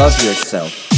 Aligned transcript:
Love 0.00 0.24
yourself. 0.24 0.89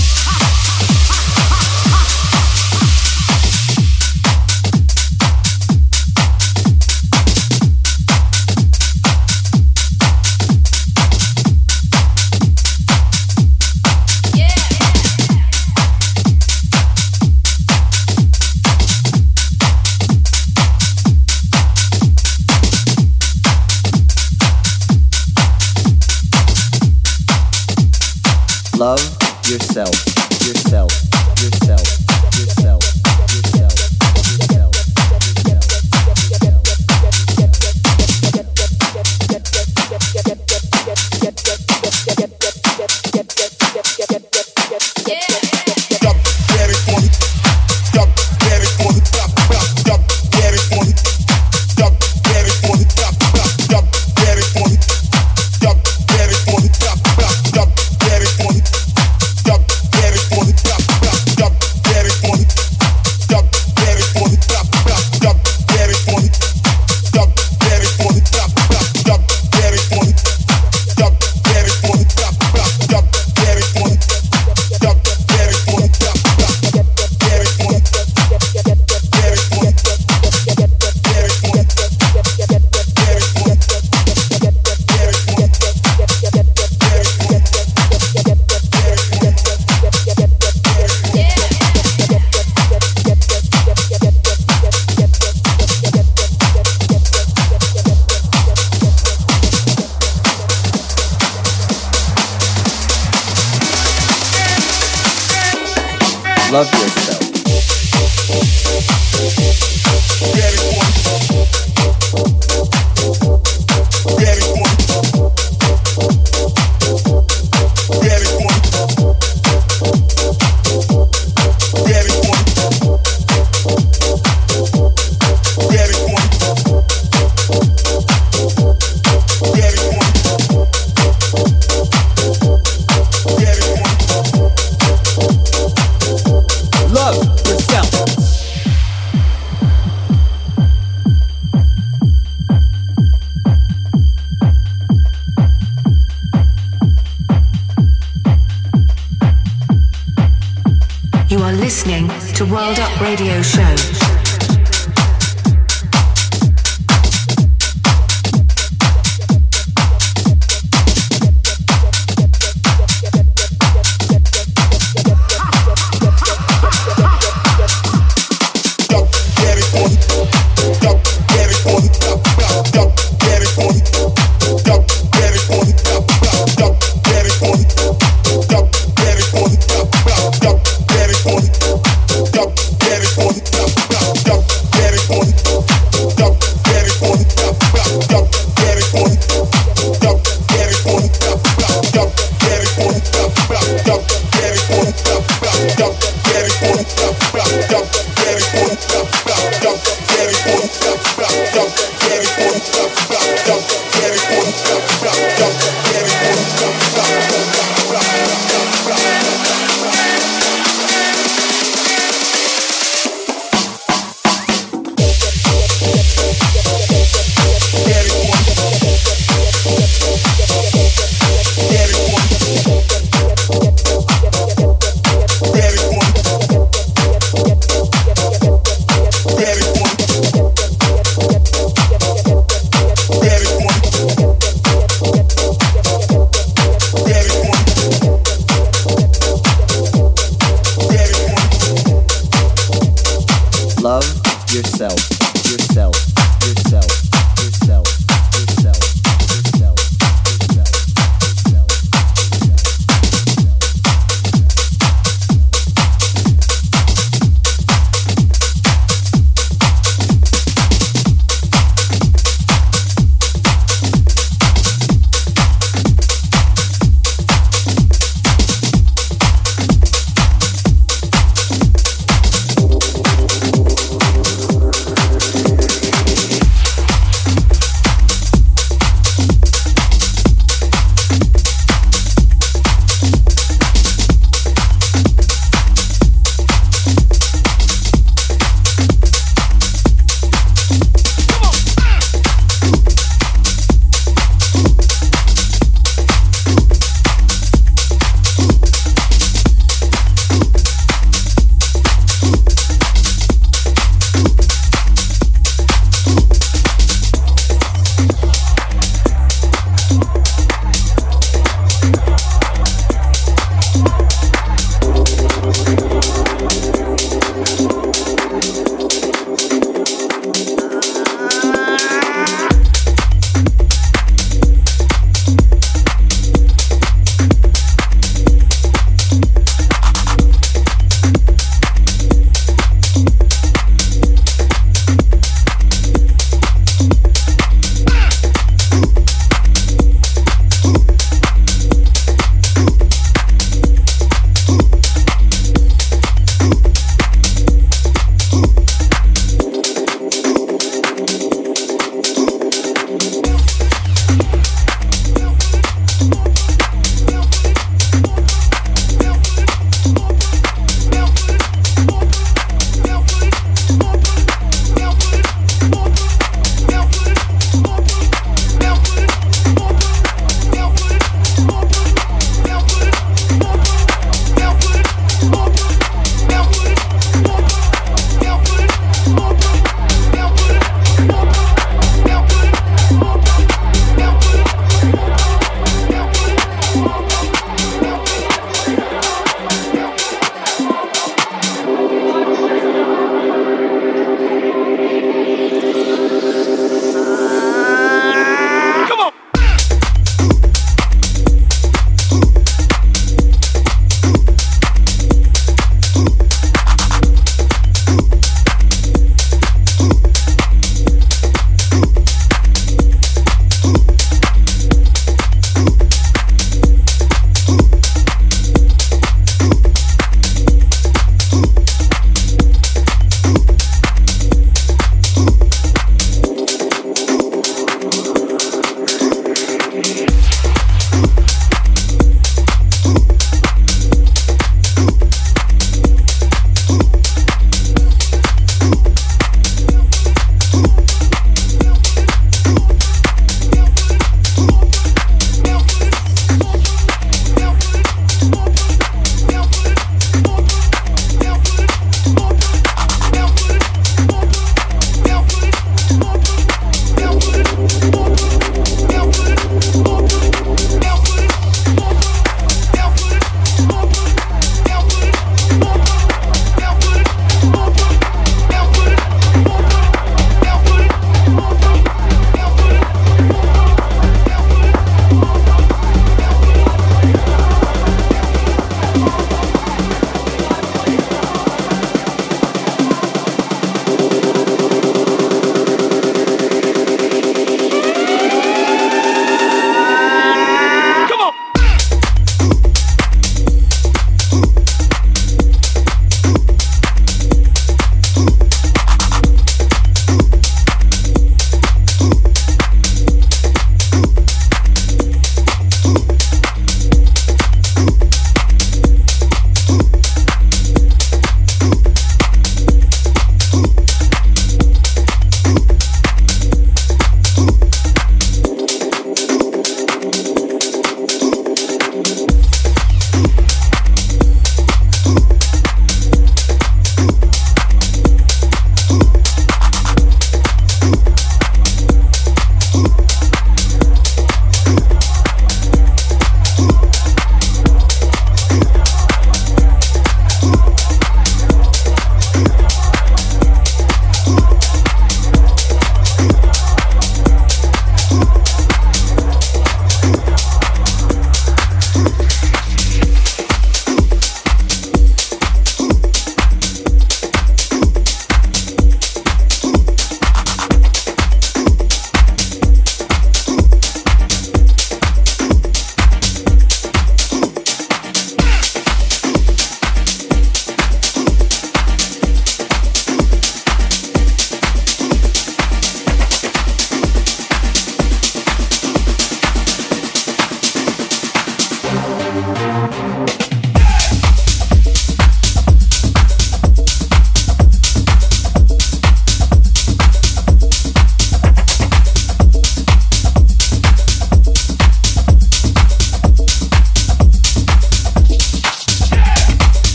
Get 151.33 153.01
Radio 153.01 153.41
on, 153.41 154.12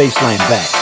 baseline 0.00 0.38
back. 0.48 0.79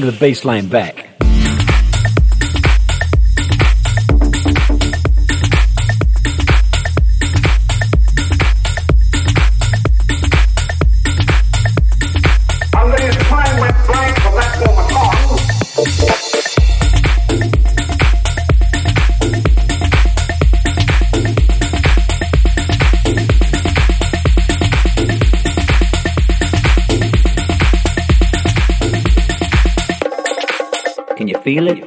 Bring 0.00 0.12
the 0.12 0.26
baseline 0.26 0.68
back. 0.68 1.03
Feel 31.54 31.83